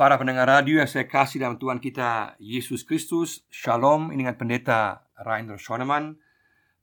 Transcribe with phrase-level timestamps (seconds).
[0.00, 4.08] Para pendengar radio yang saya kasih dalam Tuhan kita Yesus Kristus Shalom.
[4.08, 6.16] Ini dengan pendeta Rainer Schoenemann.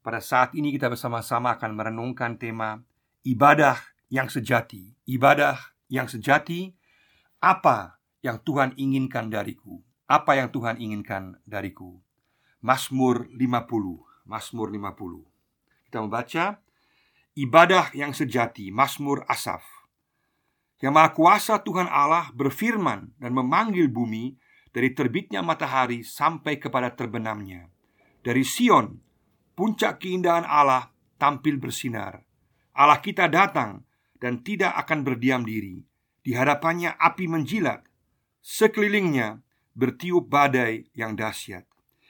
[0.06, 2.78] Pada saat ini kita bersama-sama akan merenungkan tema
[3.26, 3.74] Ibadah
[4.06, 4.94] yang sejati.
[5.02, 5.58] Ibadah
[5.90, 6.70] yang sejati
[7.42, 9.82] Apa yang Tuhan inginkan dariku?
[10.06, 11.98] Apa yang Tuhan inginkan dariku?
[12.62, 16.62] Mazmur 50 Mazmur 50 Kita membaca
[17.34, 19.77] Ibadah yang sejati Mazmur Asaf
[20.78, 24.38] yang Maha Kuasa Tuhan Allah berfirman dan memanggil bumi
[24.70, 27.66] dari terbitnya matahari sampai kepada terbenamnya.
[28.22, 28.94] Dari Sion,
[29.58, 32.22] puncak keindahan Allah tampil bersinar.
[32.78, 33.82] Allah kita datang
[34.22, 35.82] dan tidak akan berdiam diri.
[36.22, 37.82] Di hadapannya api menjilat.
[38.38, 39.42] Sekelilingnya
[39.74, 41.66] bertiup badai yang dahsyat.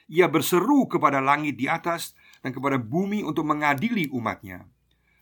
[0.09, 4.65] Ia berseru kepada langit di atas dan kepada bumi untuk mengadili umatnya.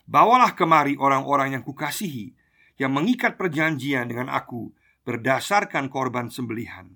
[0.08, 2.32] Bawalah kemari orang-orang yang kukasihi
[2.78, 4.70] yang mengikat perjanjian dengan aku
[5.02, 6.94] berdasarkan korban sembelihan.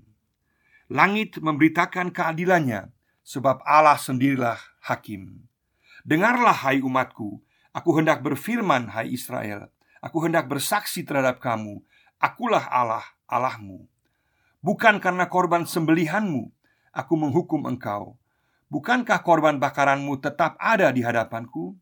[0.86, 2.94] Langit memberitakan keadilannya,
[3.27, 5.42] sebab Allah sendirilah hakim.
[6.06, 7.42] Dengarlah, hai umatku,
[7.75, 11.83] aku hendak berfirman, hai Israel, aku hendak bersaksi terhadap kamu,
[12.19, 13.86] akulah Allah, Allahmu.
[14.62, 16.50] Bukan karena korban sembelihanmu,
[16.94, 18.14] aku menghukum engkau.
[18.70, 21.75] Bukankah korban bakaranmu tetap ada di hadapanku?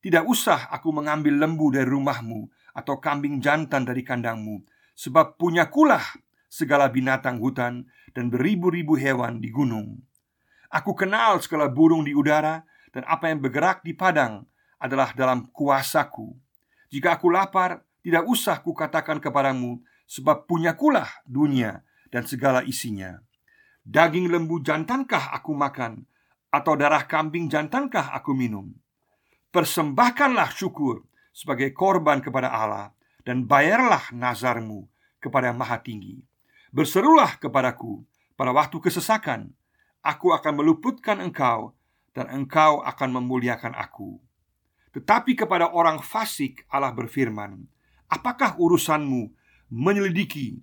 [0.00, 4.62] Tidak usah aku mengambil lembu dari rumahmu atau kambing jantan dari kandangmu,
[4.94, 6.02] sebab punya kulah
[6.50, 10.02] segala binatang hutan dan beribu-ribu hewan di gunung.
[10.70, 12.62] Aku kenal segala burung di udara
[12.94, 14.46] dan apa yang bergerak di padang
[14.78, 16.34] adalah dalam kuasaku.
[16.90, 23.18] Jika aku lapar, tidak usah kukatakan kepadamu, sebab punya kulah dunia dan segala isinya.
[23.86, 26.06] Daging lembu jantankah aku makan,
[26.50, 28.74] atau darah kambing jantankah aku minum?
[29.50, 32.92] persembahkanlah syukur sebagai korban kepada Allah
[33.22, 34.86] dan bayarlah nazarmu
[35.22, 36.18] kepada Maha Tinggi.
[36.70, 38.06] Berserulah kepadaku
[38.38, 39.52] pada waktu kesesakan,
[40.00, 41.76] aku akan meluputkan engkau
[42.16, 44.18] dan engkau akan memuliakan aku.
[44.90, 47.62] Tetapi kepada orang fasik Allah berfirman,
[48.10, 49.30] apakah urusanmu
[49.70, 50.58] menyelidiki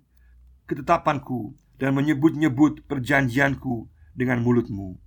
[0.68, 5.00] ketetapanku dan menyebut-nyebut perjanjianku dengan mulutmu?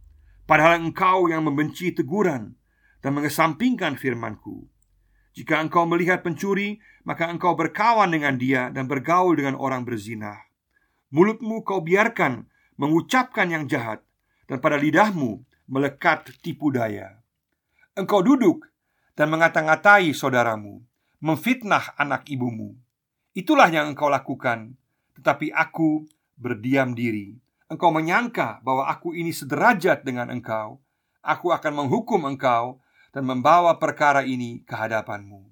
[0.50, 2.58] Padahal engkau yang membenci teguran
[3.06, 4.66] dan mengesampingkan firmanku.
[5.32, 10.36] Jika engkau melihat pencuri, maka engkau berkawan dengan dia dan bergaul dengan orang berzina.
[11.12, 14.02] Mulutmu kau biarkan mengucapkan yang jahat,
[14.50, 17.22] dan pada lidahmu melekat tipu daya.
[17.96, 18.68] Engkau duduk
[19.16, 20.84] dan mengata-ngatai saudaramu,
[21.22, 22.76] memfitnah anak ibumu.
[23.32, 24.76] Itulah yang engkau lakukan,
[25.16, 26.04] tetapi aku
[26.36, 27.38] berdiam diri.
[27.72, 30.82] Engkau menyangka bahwa aku ini sederajat dengan engkau.
[31.24, 32.82] Aku akan menghukum engkau
[33.12, 35.52] dan membawa perkara ini ke hadapanmu.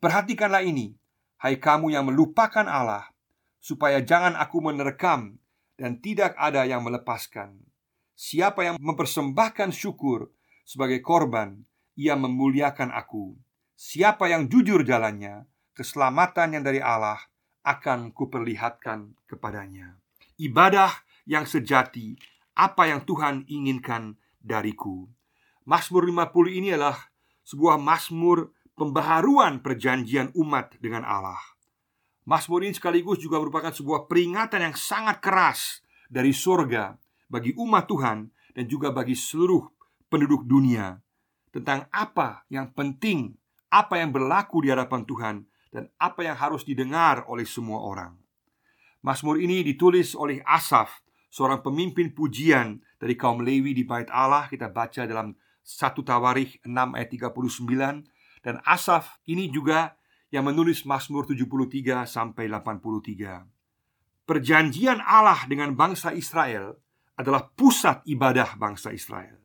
[0.00, 0.96] Perhatikanlah ini,
[1.40, 3.12] hai kamu yang melupakan Allah,
[3.60, 5.36] supaya jangan aku menerkam
[5.76, 7.60] dan tidak ada yang melepaskan.
[8.16, 10.32] Siapa yang mempersembahkan syukur
[10.64, 11.60] sebagai korban,
[11.96, 13.36] ia memuliakan aku.
[13.76, 15.44] Siapa yang jujur jalannya,
[15.76, 17.20] keselamatan yang dari Allah
[17.64, 19.96] akan kuperlihatkan kepadanya.
[20.40, 22.16] Ibadah yang sejati,
[22.56, 25.08] apa yang Tuhan inginkan dariku.
[25.68, 26.96] Mazmur 50 ini adalah
[27.44, 31.40] sebuah mazmur pembaharuan perjanjian umat dengan Allah.
[32.24, 36.96] Mazmur ini sekaligus juga merupakan sebuah peringatan yang sangat keras dari surga
[37.28, 39.66] bagi umat Tuhan dan juga bagi seluruh
[40.08, 40.98] penduduk dunia
[41.50, 43.34] tentang apa yang penting,
[43.70, 45.36] apa yang berlaku di hadapan Tuhan
[45.70, 48.14] dan apa yang harus didengar oleh semua orang.
[49.00, 51.00] Mazmur ini ditulis oleh Asaf,
[51.32, 54.44] seorang pemimpin pujian dari kaum Lewi di Bait Allah.
[54.50, 55.32] Kita baca dalam
[55.70, 59.94] 1 Tawarikh 6 ayat 39 dan Asaf ini juga
[60.34, 63.46] yang menulis Mazmur 73 sampai 83.
[64.26, 66.74] Perjanjian Allah dengan bangsa Israel
[67.18, 69.38] adalah pusat ibadah bangsa Israel.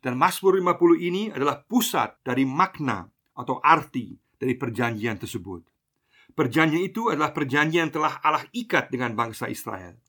[0.00, 3.04] Dan Mazmur 50 ini adalah pusat dari makna
[3.36, 5.68] atau arti dari perjanjian tersebut.
[6.32, 10.00] Perjanjian itu adalah perjanjian yang telah Allah ikat dengan bangsa Israel.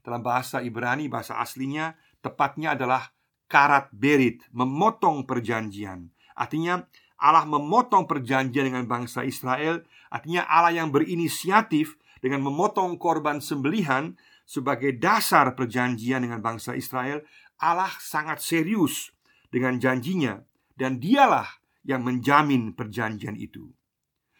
[0.00, 3.10] Dalam bahasa Ibrani, bahasa aslinya, tepatnya adalah
[3.50, 6.14] karat berit, memotong perjanjian.
[6.38, 6.86] Artinya
[7.18, 14.14] Allah memotong perjanjian dengan bangsa Israel, artinya Allah yang berinisiatif dengan memotong korban sembelihan
[14.46, 17.26] sebagai dasar perjanjian dengan bangsa Israel.
[17.60, 19.12] Allah sangat serius
[19.52, 20.40] dengan janjinya
[20.78, 23.68] dan dialah yang menjamin perjanjian itu.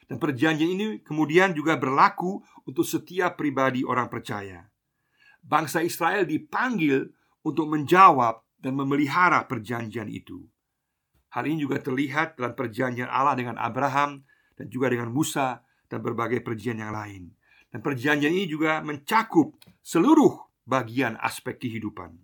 [0.09, 4.67] Dan perjanjian ini kemudian juga berlaku untuk setiap pribadi orang percaya.
[5.45, 7.13] Bangsa Israel dipanggil
[7.45, 10.45] untuk menjawab dan memelihara perjanjian itu.
[11.33, 14.23] Hal ini juga terlihat dalam perjanjian Allah dengan Abraham
[14.55, 17.23] dan juga dengan Musa dan berbagai perjanjian yang lain.
[17.71, 22.19] Dan perjanjian ini juga mencakup seluruh bagian aspek kehidupan.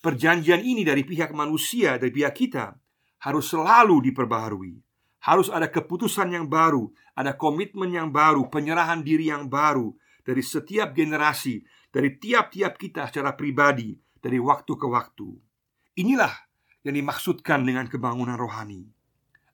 [0.00, 2.72] Perjanjian ini dari pihak manusia, dari pihak kita,
[3.20, 4.80] harus selalu diperbaharui.
[5.20, 9.92] Harus ada keputusan yang baru, ada komitmen yang baru, penyerahan diri yang baru
[10.24, 11.60] dari setiap generasi,
[11.92, 15.49] dari tiap-tiap kita secara pribadi, dari waktu ke waktu.
[16.00, 16.32] Inilah
[16.80, 18.88] yang dimaksudkan dengan kebangunan rohani.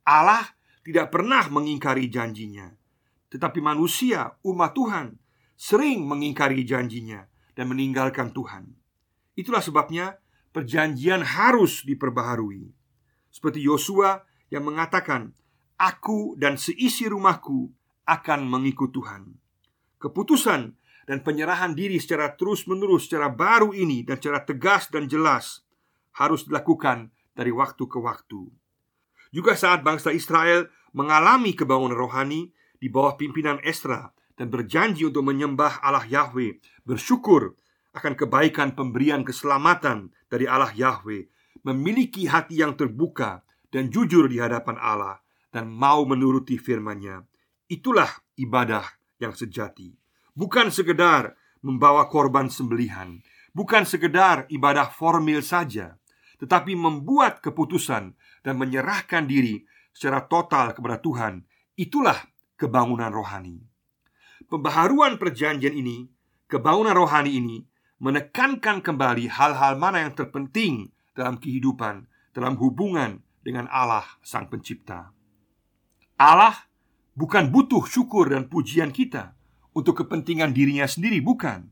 [0.06, 0.46] Allah
[0.86, 2.70] tidak pernah mengingkari janjinya,
[3.34, 5.18] tetapi manusia, umat Tuhan,
[5.58, 7.26] sering mengingkari janjinya
[7.58, 8.70] dan meninggalkan Tuhan.
[9.34, 10.22] Itulah sebabnya
[10.54, 12.70] perjanjian harus diperbaharui.
[13.26, 15.34] Seperti Yosua yang mengatakan,
[15.74, 17.74] "Aku dan seisi rumahku
[18.06, 19.34] akan mengikut Tuhan."
[19.98, 20.78] Keputusan
[21.10, 25.65] dan penyerahan diri secara terus-menerus, secara baru ini dan secara tegas dan jelas
[26.16, 28.48] harus dilakukan dari waktu ke waktu.
[29.30, 35.84] Juga saat bangsa Israel mengalami kebangunan rohani di bawah pimpinan Esra dan berjanji untuk menyembah
[35.84, 37.56] Allah Yahweh, bersyukur
[37.96, 41.28] akan kebaikan pemberian keselamatan dari Allah Yahweh,
[41.64, 45.20] memiliki hati yang terbuka dan jujur di hadapan Allah
[45.52, 47.24] dan mau menuruti firman-Nya.
[47.68, 48.84] Itulah ibadah
[49.16, 49.96] yang sejati.
[50.36, 51.32] Bukan sekedar
[51.64, 53.16] membawa korban sembelihan,
[53.56, 55.96] bukan sekedar ibadah formil saja,
[56.36, 58.12] tetapi membuat keputusan
[58.44, 61.44] dan menyerahkan diri secara total kepada Tuhan,
[61.76, 62.16] itulah
[62.60, 63.64] kebangunan rohani.
[64.46, 66.06] Pembaharuan perjanjian ini,
[66.46, 67.56] kebangunan rohani ini
[67.98, 72.04] menekankan kembali hal-hal mana yang terpenting dalam kehidupan,
[72.36, 75.16] dalam hubungan dengan Allah Sang Pencipta.
[76.20, 76.68] Allah
[77.16, 79.32] bukan butuh syukur dan pujian kita
[79.72, 81.68] untuk kepentingan dirinya sendiri, bukan,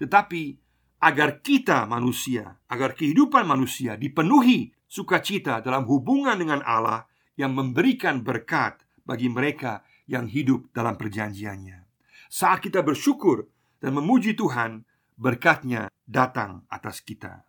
[0.00, 0.60] tetapi
[0.98, 7.06] agar kita manusia, agar kehidupan manusia dipenuhi sukacita dalam hubungan dengan Allah
[7.38, 11.86] yang memberikan berkat bagi mereka yang hidup dalam perjanjiannya.
[12.28, 13.46] Saat kita bersyukur
[13.78, 14.82] dan memuji Tuhan,
[15.14, 17.46] berkatnya datang atas kita.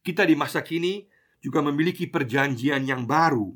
[0.00, 1.04] Kita di masa kini
[1.40, 3.52] juga memiliki perjanjian yang baru.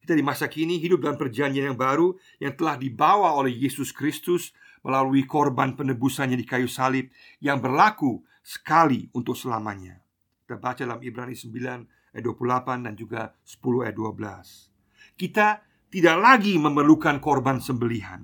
[0.00, 4.54] Kita di masa kini hidup dalam perjanjian yang baru yang telah dibawa oleh Yesus Kristus
[4.86, 7.10] melalui korban penebusannya di kayu salib
[7.42, 9.98] yang berlaku sekali untuk selamanya.
[10.46, 15.18] Kita baca dalam Ibrani 9 ayat 28 dan juga 10 ayat 12.
[15.18, 15.58] Kita
[15.90, 18.22] tidak lagi memerlukan korban sembelihan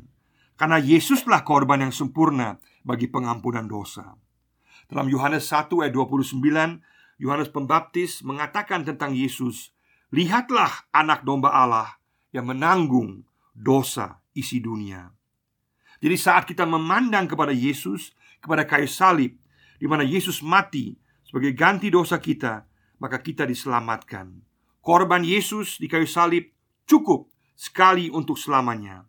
[0.55, 4.15] karena Yesuslah korban yang sempurna bagi pengampunan dosa.
[4.87, 6.39] Dalam Yohanes 1 ayat 29,
[7.19, 9.75] Yohanes Pembaptis mengatakan tentang Yesus,
[10.15, 11.99] "Lihatlah anak domba Allah
[12.31, 15.11] yang menanggung dosa isi dunia."
[15.99, 19.42] Jadi saat kita memandang kepada Yesus, kepada kayu salib,
[19.83, 20.95] di mana Yesus mati
[21.27, 22.63] sebagai ganti dosa kita,
[23.03, 24.31] maka kita diselamatkan.
[24.79, 26.55] Korban Yesus di kayu salib
[26.87, 27.27] cukup
[27.59, 29.03] sekali untuk selamanya.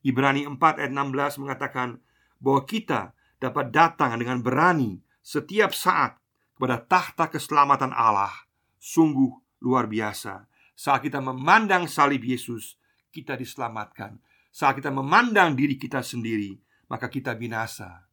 [0.00, 2.00] Ibrani 4 ayat 16 mengatakan
[2.40, 6.16] bahwa kita dapat datang dengan berani setiap saat
[6.56, 8.32] kepada tahta keselamatan Allah.
[8.80, 9.28] Sungguh
[9.60, 10.48] luar biasa.
[10.72, 12.80] Saat kita memandang salib Yesus,
[13.12, 14.16] kita diselamatkan.
[14.48, 16.56] Saat kita memandang diri kita sendiri,
[16.88, 18.08] maka kita binasa.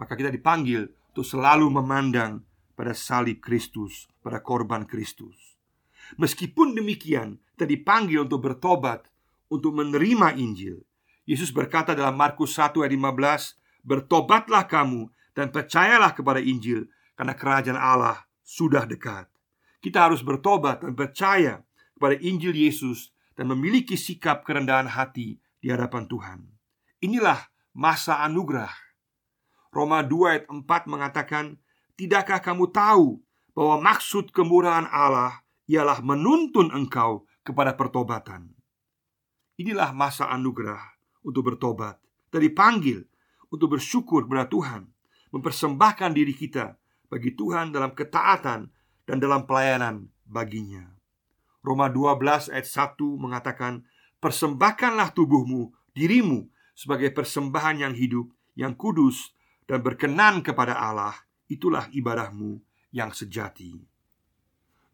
[0.00, 2.42] Maka kita dipanggil untuk selalu memandang
[2.74, 5.54] pada salib Kristus, pada korban Kristus.
[6.18, 9.06] Meskipun demikian, kita dipanggil untuk bertobat,
[9.46, 10.82] untuk menerima Injil.
[11.22, 13.54] Yesus berkata dalam Markus 1 ayat 15,
[13.86, 15.06] "Bertobatlah kamu
[15.38, 19.30] dan percayalah kepada Injil, karena kerajaan Allah sudah dekat."
[19.78, 21.62] Kita harus bertobat dan percaya
[21.94, 26.42] kepada Injil Yesus dan memiliki sikap kerendahan hati di hadapan Tuhan.
[27.06, 27.38] Inilah
[27.70, 28.74] masa anugerah
[29.74, 31.58] Roma 2 ayat 4 mengatakan
[31.98, 33.18] Tidakkah kamu tahu
[33.54, 38.54] bahwa maksud kemurahan Allah ialah menuntun engkau kepada pertobatan?
[39.58, 40.82] Inilah masa anugerah
[41.26, 41.98] untuk bertobat
[42.30, 43.06] dan dipanggil
[43.50, 44.94] untuk bersyukur kepada Tuhan
[45.34, 46.78] Mempersembahkan diri kita
[47.10, 48.70] bagi Tuhan dalam ketaatan
[49.02, 50.94] dan dalam pelayanan baginya.
[51.58, 53.82] Roma 12 ayat 1 mengatakan
[54.22, 56.46] Persembahkanlah tubuhmu, dirimu
[56.78, 61.16] sebagai persembahan yang hidup, yang kudus, dan berkenan kepada Allah,
[61.48, 62.60] itulah ibadahmu
[62.92, 63.74] yang sejati.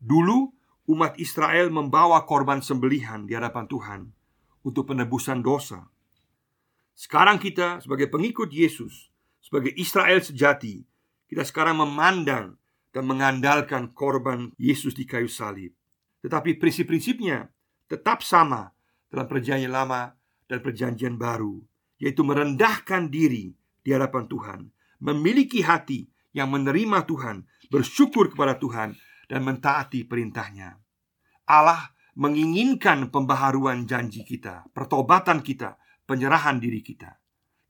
[0.01, 0.51] Dulu
[0.91, 4.01] umat Israel membawa korban sembelihan di hadapan Tuhan
[4.65, 5.87] untuk penebusan dosa.
[6.97, 9.09] Sekarang kita sebagai pengikut Yesus,
[9.41, 10.85] sebagai Israel sejati,
[11.31, 12.59] kita sekarang memandang
[12.91, 15.71] dan mengandalkan korban Yesus di kayu salib.
[16.21, 17.49] Tetapi prinsip-prinsipnya
[17.87, 18.75] tetap sama
[19.09, 20.13] dalam perjanjian lama
[20.51, 21.63] dan perjanjian baru,
[22.03, 24.61] yaitu merendahkan diri di hadapan Tuhan,
[25.01, 28.95] memiliki hati yang menerima Tuhan, bersyukur kepada Tuhan,
[29.27, 30.79] dan mentaati perintahnya.
[31.47, 37.21] Allah menginginkan pembaharuan janji kita, pertobatan kita, penyerahan diri kita.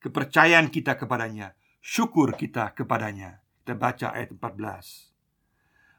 [0.00, 1.52] kepercayaan kita kepadanya,
[1.84, 3.44] syukur kita kepadanya.
[3.60, 5.12] Kita baca ayat 14.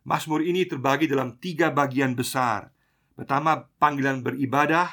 [0.10, 2.74] Mazmur ini terbagi dalam tiga bagian besar.
[3.14, 4.90] Pertama, panggilan beribadah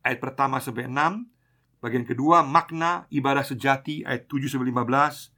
[0.00, 1.35] ayat pertama sampai 6.
[1.78, 5.32] Bagian kedua, makna ibadah sejati ayat 7 sampai 15.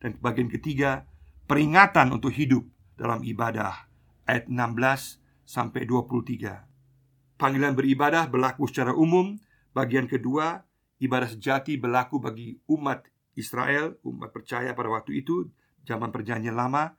[0.00, 1.04] Dan bagian ketiga,
[1.44, 2.64] peringatan untuk hidup
[2.96, 3.90] dalam ibadah
[4.24, 7.36] ayat 16 sampai 23.
[7.36, 9.34] Panggilan beribadah berlaku secara umum.
[9.70, 10.62] Bagian kedua,
[11.02, 15.48] ibadah sejati berlaku bagi umat Israel, umat percaya pada waktu itu,
[15.86, 16.94] zaman perjanjian lama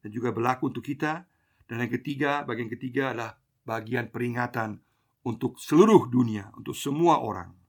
[0.00, 1.28] dan juga berlaku untuk kita.
[1.68, 4.80] Dan yang ketiga, bagian ketiga adalah bagian peringatan
[5.22, 7.59] untuk seluruh dunia, untuk semua orang.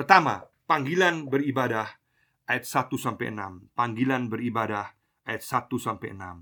[0.00, 1.84] Pertama, panggilan beribadah
[2.48, 3.68] ayat 1 sampai 6.
[3.76, 4.96] Panggilan beribadah
[5.28, 6.40] ayat 1 sampai 6.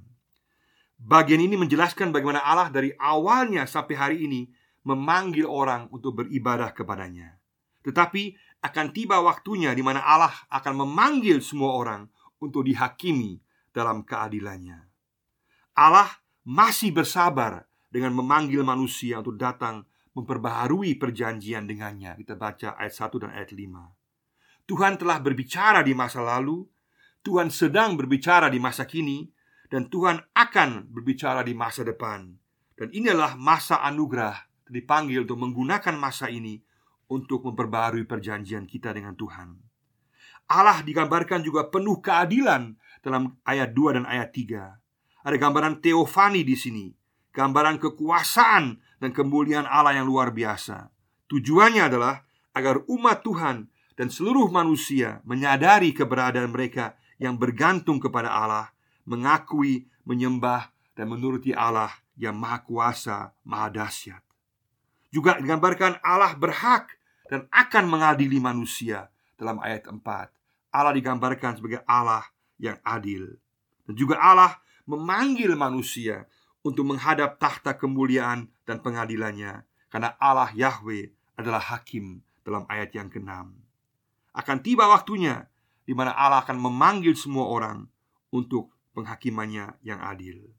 [1.03, 4.47] Bagian ini menjelaskan bagaimana Allah dari awalnya sampai hari ini
[4.87, 7.35] memanggil orang untuk beribadah kepadanya.
[7.83, 12.07] Tetapi akan tiba waktunya di mana Allah akan memanggil semua orang
[12.38, 13.43] untuk dihakimi
[13.75, 14.87] dalam keadilannya.
[15.75, 16.07] Allah
[16.47, 19.83] masih bersabar dengan memanggil manusia untuk datang
[20.18, 22.18] memperbaharui perjanjian dengannya.
[22.18, 24.68] Kita baca ayat 1 dan ayat 5.
[24.68, 26.66] Tuhan telah berbicara di masa lalu,
[27.22, 29.30] Tuhan sedang berbicara di masa kini,
[29.70, 32.34] dan Tuhan akan berbicara di masa depan.
[32.75, 36.60] Dan inilah masa anugerah dipanggil untuk menggunakan masa ini
[37.08, 39.56] untuk memperbaharui perjanjian kita dengan Tuhan.
[40.48, 45.25] Allah digambarkan juga penuh keadilan dalam ayat 2 dan ayat 3.
[45.25, 46.87] Ada gambaran teofani di sini,
[47.32, 50.90] gambaran kekuasaan dan kemuliaan Allah yang luar biasa.
[51.28, 52.25] Tujuannya adalah
[52.56, 58.70] agar umat Tuhan dan seluruh manusia menyadari keberadaan mereka yang bergantung kepada Allah,
[59.04, 64.23] mengakui, menyembah, dan menuruti Allah yang Maha Kuasa, Maha Dahsyat.
[65.14, 66.90] Juga digambarkan Allah berhak
[67.30, 69.08] dan akan mengadili manusia
[69.38, 70.02] dalam ayat 4.
[70.75, 72.26] Allah digambarkan sebagai Allah
[72.58, 73.38] yang adil.
[73.87, 76.28] Dan juga Allah memanggil manusia
[76.68, 81.08] untuk menghadap tahta kemuliaan dan pengadilannya karena Allah Yahweh
[81.40, 83.32] adalah hakim dalam ayat yang ke-6.
[84.37, 85.48] Akan tiba waktunya
[85.88, 87.88] di mana Allah akan memanggil semua orang
[88.28, 90.52] untuk penghakimannya yang adil.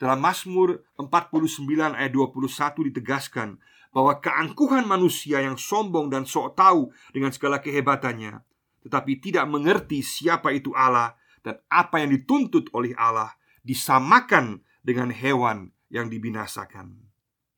[0.00, 3.60] Dalam Mazmur 49 ayat 21 ditegaskan
[3.92, 8.44] bahwa keangkuhan manusia yang sombong dan sok tahu dengan segala kehebatannya
[8.86, 13.34] tetapi tidak mengerti siapa itu Allah dan apa yang dituntut oleh Allah
[13.66, 16.94] disamakan dengan hewan yang dibinasakan.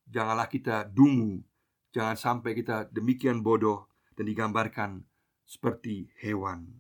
[0.09, 1.45] Janganlah kita dungu,
[1.93, 3.85] jangan sampai kita demikian bodoh
[4.17, 5.05] dan digambarkan
[5.45, 6.73] seperti hewan.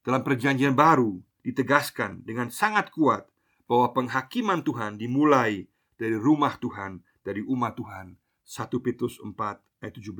[0.00, 3.28] Dalam Perjanjian Baru ditegaskan dengan sangat kuat
[3.68, 5.68] bahwa penghakiman Tuhan dimulai
[6.00, 8.16] dari rumah Tuhan, dari umat Tuhan.
[8.48, 9.36] 1 Petrus 4
[9.84, 10.10] ayat 17.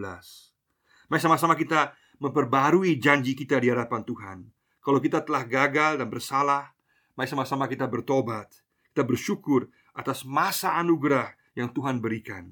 [1.11, 4.39] Mari sama-sama kita memperbarui janji kita di hadapan Tuhan.
[4.85, 6.77] Kalau kita telah gagal dan bersalah,
[7.17, 8.53] Mari sama-sama kita bertobat
[8.91, 12.51] Kita bersyukur atas masa anugerah yang Tuhan berikan.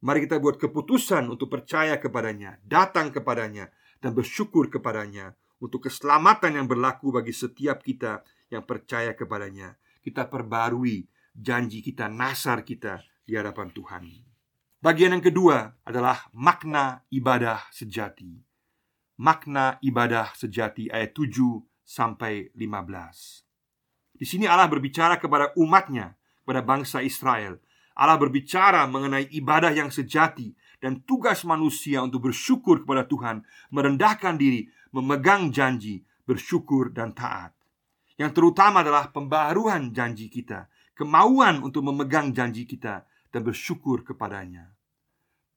[0.00, 3.66] Mari kita buat keputusan untuk percaya kepadanya Datang kepadanya
[3.98, 9.76] Dan bersyukur kepadanya Untuk keselamatan yang berlaku bagi setiap kita yang percaya kepadanya.
[10.00, 14.04] Kita perbarui janji kita, nasar kita di hadapan Tuhan.
[14.78, 18.38] Bagian yang kedua adalah makna ibadah sejati.
[19.18, 23.47] Makna ibadah sejati ayat 7 sampai 15
[24.18, 27.62] di sini Allah berbicara kepada umatnya, kepada bangsa Israel.
[27.98, 34.66] Allah berbicara mengenai ibadah yang sejati dan tugas manusia untuk bersyukur kepada Tuhan, merendahkan diri,
[34.94, 37.54] memegang janji, bersyukur dan taat.
[38.18, 40.66] Yang terutama adalah pembaruan janji kita,
[40.98, 44.74] kemauan untuk memegang janji kita dan bersyukur kepadanya.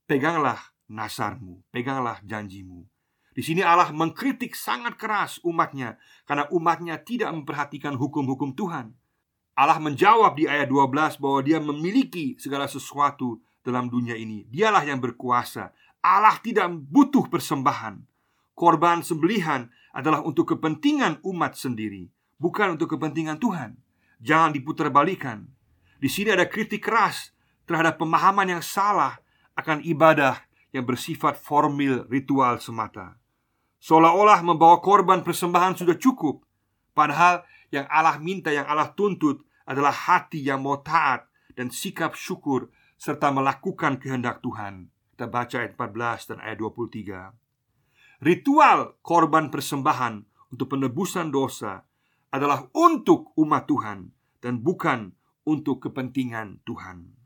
[0.06, 2.86] Peganglah nasarmu, peganglah janjimu.
[3.32, 5.96] Di sini Allah mengkritik sangat keras umatnya
[6.28, 8.92] karena umatnya tidak memperhatikan hukum-hukum Tuhan.
[9.56, 14.44] Allah menjawab di ayat 12 bahwa dia memiliki segala sesuatu dalam dunia ini.
[14.52, 15.72] Dialah yang berkuasa.
[16.02, 18.04] Allah tidak butuh persembahan.
[18.58, 22.10] Korban sembelihan adalah untuk kepentingan umat sendiri,
[22.42, 23.78] bukan untuk kepentingan Tuhan.
[24.22, 25.46] Jangan diputarbalikan.
[26.02, 27.32] Di sini ada kritik keras
[27.70, 29.22] terhadap pemahaman yang salah
[29.54, 30.42] akan ibadah
[30.74, 33.21] yang bersifat formil ritual semata.
[33.82, 36.46] Seolah-olah membawa korban persembahan sudah cukup
[36.92, 42.68] Padahal yang Allah minta, yang Allah tuntut adalah hati yang mau taat dan sikap syukur
[43.00, 44.92] serta melakukan kehendak Tuhan.
[45.16, 48.22] Kita baca ayat 14 dan ayat 23.
[48.22, 50.22] Ritual korban persembahan
[50.54, 51.82] untuk penebusan dosa
[52.32, 54.12] adalah untuk umat Tuhan
[54.44, 55.16] dan bukan
[55.48, 57.18] untuk kepentingan Tuhan.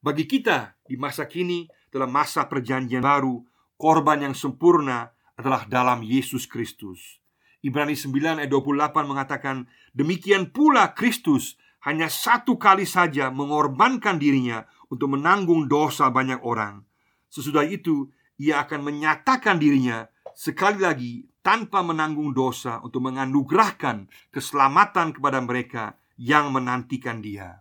[0.00, 3.42] Bagi kita di masa kini dalam masa perjanjian baru,
[3.76, 7.20] korban yang sempurna adalah dalam Yesus Kristus.
[7.60, 15.12] Ibrani 9 ayat 28 mengatakan, "Demikian pula Kristus hanya satu kali saja mengorbankan dirinya untuk
[15.12, 16.82] menanggung dosa banyak orang.
[17.28, 18.08] Sesudah itu,
[18.40, 26.52] ia akan menyatakan dirinya sekali lagi tanpa menanggung dosa untuk menganugerahkan keselamatan kepada mereka yang
[26.52, 27.60] menantikan dia."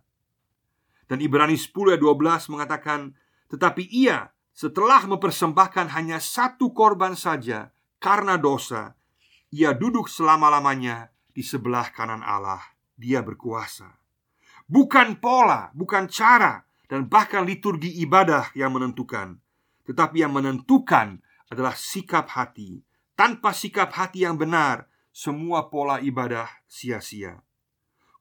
[1.05, 3.13] Dan Ibrani 10 ayat 12 mengatakan,
[3.51, 8.95] "Tetapi ia setelah mempersembahkan hanya satu korban saja karena dosa,
[9.51, 12.63] ia duduk selama-lamanya di sebelah kanan Allah.
[12.95, 13.99] Dia berkuasa.
[14.63, 19.35] Bukan pola, bukan cara, dan bahkan liturgi ibadah yang menentukan,
[19.83, 21.19] tetapi yang menentukan
[21.51, 22.79] adalah sikap hati.
[23.19, 27.43] Tanpa sikap hati yang benar, semua pola ibadah sia-sia.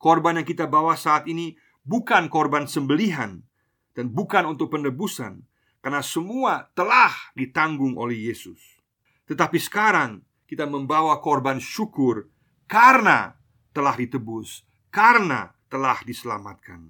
[0.03, 1.55] Korban yang kita bawa saat ini
[1.87, 3.47] bukan korban sembelihan
[3.95, 5.47] dan bukan untuk penebusan,
[5.85, 8.81] karena semua telah ditanggung oleh Yesus.
[9.29, 12.25] Tetapi sekarang kita membawa korban syukur
[12.65, 13.37] karena
[13.77, 16.89] telah ditebus, karena telah diselamatkan.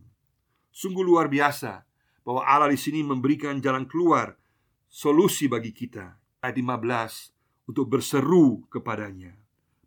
[0.70, 1.82] Sungguh luar biasa
[2.22, 4.38] bahwa Allah di sini memberikan jalan keluar,
[4.86, 6.14] solusi bagi kita.
[6.38, 9.34] Ayat 15 untuk berseru kepadanya.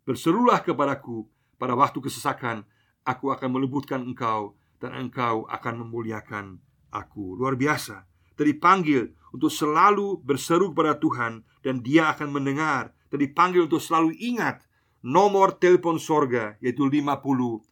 [0.04, 1.24] Berserulah kepadaku
[1.56, 2.60] pada waktu kesesakan,
[3.08, 6.60] aku akan melembutkan engkau dan engkau akan memuliakan
[6.92, 7.40] aku.
[7.40, 8.04] Luar biasa
[8.46, 12.94] dipanggil untuk selalu berseru kepada Tuhan dan dia akan mendengar.
[13.08, 14.68] Dan dipanggil untuk selalu ingat
[15.00, 17.64] nomor telepon sorga yaitu 50 15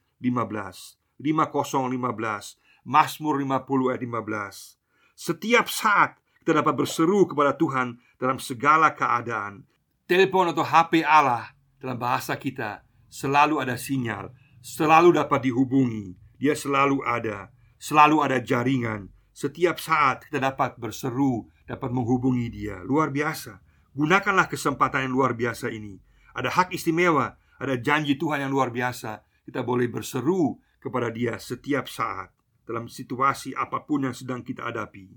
[1.20, 2.56] 5015
[2.86, 9.66] Mazmur 50 ayat 15 Setiap saat kita dapat berseru kepada Tuhan dalam segala keadaan.
[10.06, 14.32] Telepon atau HP Allah dalam bahasa kita selalu ada sinyal
[14.64, 16.16] Selalu dapat dihubungi.
[16.40, 22.80] Dia selalu ada Selalu ada jaringan setiap saat kita dapat berseru, dapat menghubungi Dia.
[22.80, 23.60] Luar biasa.
[23.92, 26.00] Gunakanlah kesempatan yang luar biasa ini.
[26.32, 29.20] Ada hak istimewa, ada janji Tuhan yang luar biasa.
[29.44, 32.32] Kita boleh berseru kepada Dia setiap saat
[32.64, 35.12] dalam situasi apa pun yang sedang kita hadapi,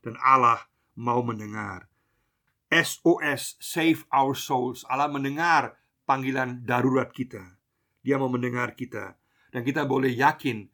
[0.00, 0.64] dan Allah
[0.96, 1.92] mau mendengar.
[2.72, 4.82] SOS, save our souls.
[4.88, 5.76] Allah mendengar
[6.08, 7.60] panggilan darurat kita.
[8.00, 9.20] Dia mau mendengar kita,
[9.52, 10.68] dan kita boleh yakin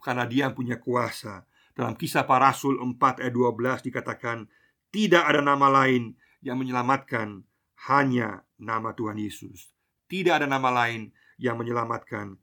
[0.00, 1.47] karena Dia punya kuasa
[1.78, 4.50] dalam kisah para rasul 4 ayat 12 dikatakan
[4.90, 7.46] Tidak ada nama lain yang menyelamatkan
[7.86, 9.70] Hanya nama Tuhan Yesus.
[10.10, 12.34] Tidak ada nama lain yang menyelamatkan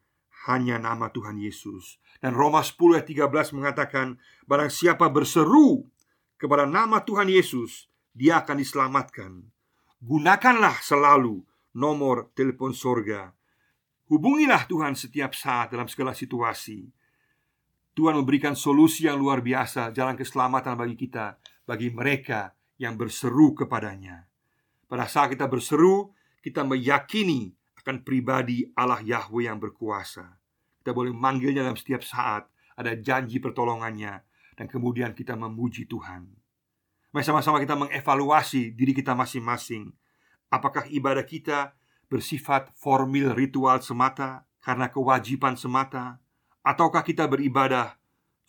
[0.47, 1.99] Hanya nama Tuhan Yesus.
[2.23, 4.15] Dan Roma 10 ayat 13 mengatakan
[4.47, 5.83] Barang siapa berseru
[6.39, 9.43] kepada nama Tuhan Yesus Dia akan diselamatkan.
[9.99, 11.43] Gunakanlah selalu
[11.75, 13.35] nomor telepon sorga.
[14.07, 16.87] Hubungilah Tuhan setiap saat dalam segala situasi
[17.95, 24.27] Tuhan memberikan solusi yang luar biasa, jalan keselamatan bagi kita, bagi mereka yang berseru kepadanya.
[24.91, 26.11] Pada saat kita berseru,
[26.43, 30.27] kita meyakini akan pribadi Allah Yahweh yang berkuasa.
[30.83, 34.21] Kita boleh manggilnya dalam setiap saat, ada janji pertolongannya,
[34.59, 36.27] dan kemudian kita memuji Tuhan.
[37.15, 39.87] Mari sama-sama kita mengevaluasi diri kita masing-masing.
[40.51, 41.71] Apakah ibadah kita
[42.11, 46.19] bersifat formil ritual semata karena kewajiban semata
[46.65, 47.93] Ataukah kita beribadah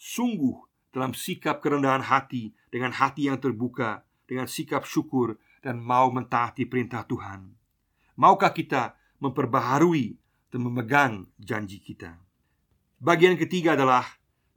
[0.01, 6.65] sungguh dalam sikap kerendahan hati dengan hati yang terbuka, dengan sikap syukur dan mau mentaati
[6.65, 7.53] perintah Tuhan?
[8.17, 10.17] Maukah kita memperbaharui
[10.49, 12.17] dan memegang janji kita?
[12.97, 14.09] Bagian ketiga adalah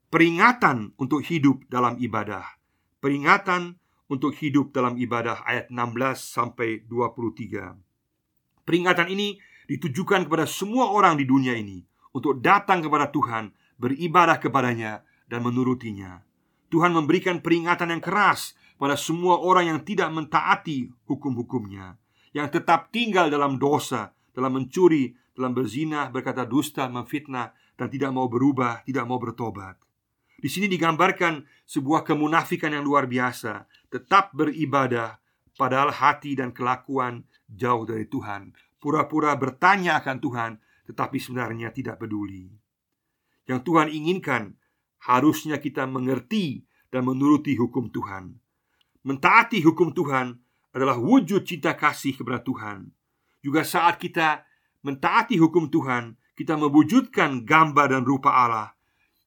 [0.08, 2.48] peringatan untuk hidup dalam ibadah.
[3.04, 3.76] Peringatan
[4.08, 5.76] untuk hidup dalam ibadah ayat 16
[6.15, 7.76] sampai 23.
[8.63, 9.36] Peringatan ini
[9.67, 11.84] ditujukan kepada semua orang di dunia ini
[12.15, 16.26] untuk datang kepada Tuhan, beribadah kepadanya, dan menurutinya.
[16.69, 21.98] Tuhan memberikan peringatan yang keras pada semua orang yang tidak mentaati hukum-hukumnya,
[22.34, 28.28] yang tetap tinggal dalam dosa, dalam mencuri, dalam berzina, berkata dusta, memfitnah, dan tidak mau
[28.28, 29.80] berubah, tidak mau bertobat.
[30.39, 35.19] Di sini digambarkan sebuah kemunafikan yang luar biasa, tetap beribadah,
[35.60, 40.52] padahal hati dan kelakuan jauh dari Tuhan, pura-pura bertanya akan Tuhan,
[40.89, 42.49] tetapi sebenarnya tidak peduli.
[43.45, 44.58] Yang Tuhan inginkan
[45.06, 48.34] harusnya kita mengerti dan menuruti hukum Tuhan.
[49.06, 50.34] Mentaati hukum Tuhan
[50.73, 52.89] adalah wujud cinta kasih kepada Tuhan.
[53.45, 54.41] Juga saat kita
[54.82, 58.73] mentaati hukum Tuhan, kita mewujudkan gambar dan rupa Allah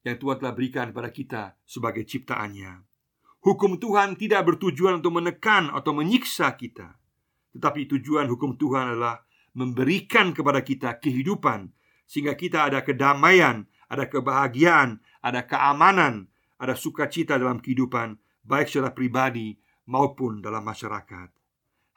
[0.03, 2.83] yang Tuhan telah berikan kepada kita sebagai ciptaannya.
[3.43, 6.95] Hukum Tuhan tidak bertujuan untuk menekan atau menyiksa kita,
[7.55, 9.23] tetapi tujuan hukum Tuhan adalah
[9.53, 11.71] memberikan kepada kita kehidupan
[12.09, 19.55] sehingga kita ada kedamaian, ada kebahagiaan, ada keamanan, ada sukacita dalam kehidupan baik secara pribadi
[19.87, 21.31] maupun dalam masyarakat.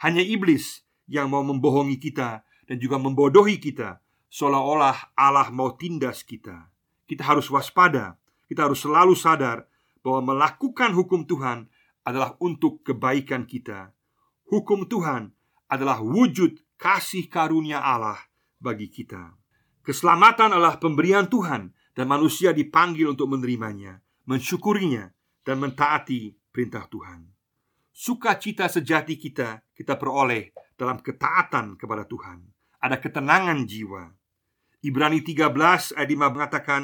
[0.05, 6.71] Hanya iblis yang mau membohongi kita dan juga membodohi kita, seolah-olah Allah mau tindas kita.
[7.07, 8.19] Kita harus waspada,
[8.51, 9.71] kita harus selalu sadar
[10.03, 11.71] bahwa melakukan hukum Tuhan
[12.07, 13.95] adalah untuk kebaikan kita.
[14.47, 15.35] Hukum Tuhan
[15.67, 18.21] adalah wujud kasih karunia Allah
[18.61, 19.35] bagi kita.
[19.85, 25.13] Keselamatan adalah pemberian Tuhan dan manusia dipanggil untuk menerimanya, mensyukurinya,
[25.47, 27.29] dan mentaati perintah Tuhan.
[27.95, 32.45] Sukacita sejati kita kita peroleh dalam ketaatan kepada Tuhan.
[32.81, 34.09] Ada ketenangan jiwa.
[34.85, 36.83] Ibrani 13 ayat 5 mengatakan,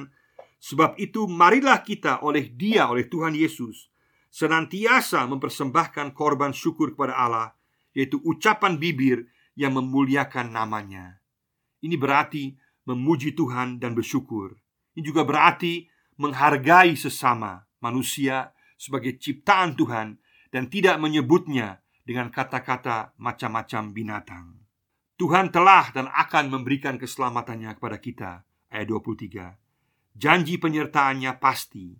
[0.62, 3.90] Sebab itu marilah kita oleh dia, oleh Tuhan Yesus
[4.30, 7.48] Senantiasa mempersembahkan korban syukur kepada Allah
[7.92, 9.26] Yaitu ucapan bibir
[9.58, 11.20] yang memuliakan namanya.
[11.82, 12.54] Ini berarti
[12.88, 14.56] memuji Tuhan dan bersyukur.
[14.94, 15.88] Ini juga berarti
[16.20, 20.18] menghargai sesama manusia sebagai ciptaan Tuhan
[20.52, 24.46] Dan tidak menyebutnya dengan kata-kata macam-macam binatang.
[25.16, 28.30] Tuhan telah dan akan memberikan keselamatannya kepada kita.
[28.68, 31.96] Ayat 23 Janji penyertaannya pasti.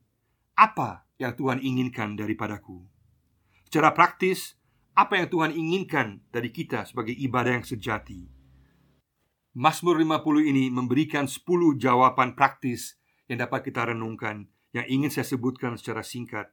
[0.53, 2.85] Apa yang Tuhan inginkan daripadaku?
[3.65, 4.53] Secara praktis,
[4.93, 8.29] apa yang Tuhan inginkan dari kita sebagai ibadah yang sejati?
[9.57, 11.45] Mazmur 50 ini memberikan 10
[11.81, 16.49] jawaban praktis yang dapat kita renungkan yang ingin saya sebutkan secara singkat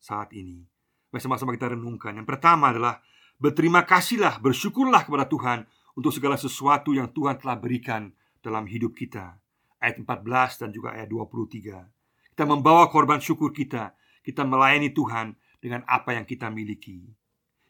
[0.00, 0.64] saat ini.
[1.12, 2.16] Mari sama-sama kita renungkan.
[2.16, 3.00] Yang pertama adalah
[3.40, 5.64] berterima kasihlah, bersyukurlah kepada Tuhan
[5.96, 8.12] untuk segala sesuatu yang Tuhan telah berikan
[8.44, 9.40] dalam hidup kita
[9.80, 12.32] ayat 14 dan juga ayat 23.
[12.32, 13.92] Kita membawa korban syukur kita,
[14.24, 17.23] kita melayani Tuhan dengan apa yang kita miliki.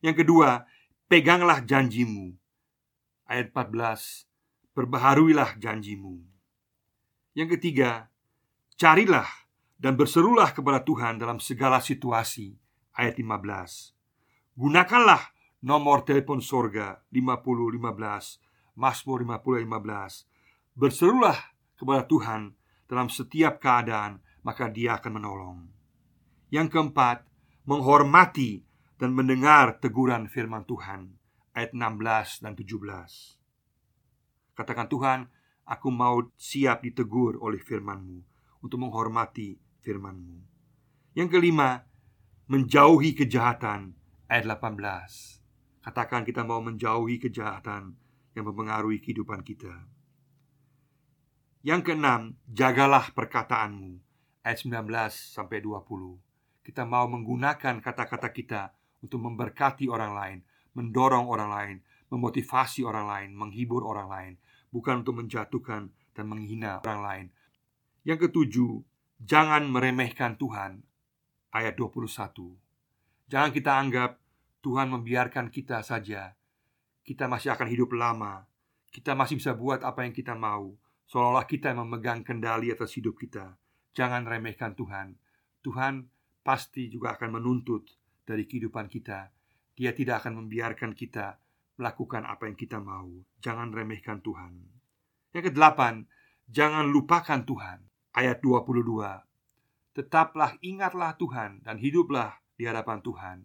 [0.05, 0.69] Yang kedua,
[1.09, 2.37] peganglah janjimu.
[3.25, 4.29] Ayat 14,
[4.77, 6.21] perbaharuilah janjimu.
[7.33, 8.13] Yang ketiga,
[8.77, 9.25] carilah
[9.81, 12.53] dan berserulah kepada Tuhan dalam segala situasi.
[12.93, 13.97] Ayat 15.
[14.61, 15.33] Gunakanlah
[15.65, 21.39] nomor telepon sorga 5015 Mazmur 50 15 Berserulah
[21.81, 22.53] kepada Tuhan
[22.85, 25.59] dalam setiap keadaan, maka Dia akan menolong.
[26.53, 27.25] Yang keempat,
[27.65, 31.11] menghormati dan mendengar teguran firman Tuhan
[31.55, 34.55] ayat 16 dan 17.
[34.55, 35.27] Katakan Tuhan,
[35.67, 38.19] aku mau siap ditegur oleh firman-Mu
[38.63, 40.39] untuk menghormati firman-Mu.
[41.19, 41.83] Yang kelima,
[42.47, 43.99] menjauhi kejahatan
[44.31, 44.79] ayat 18.
[45.83, 47.99] Katakan kita mau menjauhi kejahatan
[48.35, 49.75] yang mempengaruhi kehidupan kita.
[51.65, 53.99] Yang keenam, jagalah perkataanmu.
[54.45, 54.85] Ayat 19
[55.33, 56.21] sampai 20.
[56.61, 58.63] Kita mau menggunakan kata-kata kita
[59.05, 60.39] untuk memberkati orang lain,
[60.73, 61.77] mendorong orang lain,
[62.09, 64.33] memotivasi orang lain, menghibur orang lain,
[64.73, 67.27] bukan untuk menjatuhkan dan menghina orang lain.
[68.09, 68.73] Yang ketujuh,
[69.21, 70.81] jangan meremehkan Tuhan.
[71.53, 72.57] Ayat 21.
[73.31, 74.19] Jangan kita anggap
[74.65, 76.35] Tuhan membiarkan kita saja.
[77.05, 78.49] Kita masih akan hidup lama.
[78.95, 80.71] Kita masih bisa buat apa yang kita mau
[81.11, 83.59] Seolah-olah kita yang memegang kendali atas hidup kita
[83.91, 85.19] Jangan remehkan Tuhan
[85.67, 86.07] Tuhan
[86.47, 87.91] pasti juga akan menuntut
[88.25, 89.31] dari kehidupan kita
[89.77, 91.39] Dia tidak akan membiarkan kita
[91.79, 93.09] melakukan apa yang kita mau
[93.41, 94.53] Jangan remehkan Tuhan
[95.37, 96.09] Yang kedelapan
[96.49, 97.79] Jangan lupakan Tuhan
[98.17, 103.37] Ayat 22 Tetaplah ingatlah Tuhan dan hiduplah di hadapan Tuhan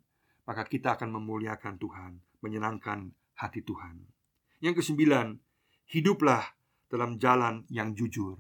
[0.49, 2.11] Maka kita akan memuliakan Tuhan
[2.41, 4.01] Menyenangkan hati Tuhan
[4.63, 5.37] Yang kesembilan
[5.89, 6.45] Hiduplah
[6.85, 8.37] dalam jalan yang jujur.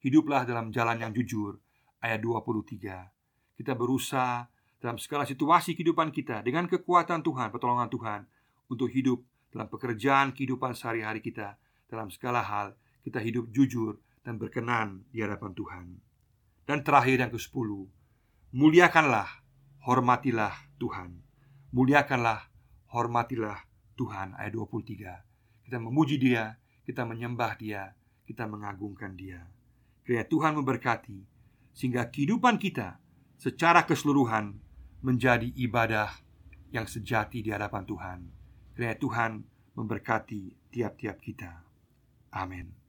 [0.00, 1.60] Hiduplah dalam jalan yang jujur.
[2.00, 3.52] Ayat 23.
[3.52, 4.48] Kita berusaha
[4.80, 8.20] dalam segala situasi kehidupan kita dengan kekuatan Tuhan, pertolongan Tuhan
[8.68, 11.56] untuk hidup dalam pekerjaan kehidupan sehari-hari kita.
[11.86, 12.74] Dalam segala hal,
[13.06, 15.86] kita hidup jujur dan berkenan di hadapan Tuhan.
[16.66, 17.70] Dan terakhir yang ke-10,
[18.50, 19.30] muliakanlah,
[19.86, 21.22] hormatilah Tuhan.
[21.70, 22.50] Muliakanlah,
[22.90, 23.62] hormatilah
[23.94, 25.62] Tuhan ayat 23.
[25.62, 27.94] Kita memuji Dia, kita menyembah Dia,
[28.26, 29.46] kita mengagungkan Dia.
[30.02, 31.18] Kiranya Tuhan memberkati
[31.70, 32.98] sehingga kehidupan kita
[33.38, 34.65] secara keseluruhan
[35.02, 36.10] menjadi ibadah
[36.72, 38.18] yang sejati di hadapan Tuhan.
[38.76, 39.32] Kiranya Tuhan
[39.76, 41.52] memberkati tiap-tiap kita.
[42.32, 42.85] Amin.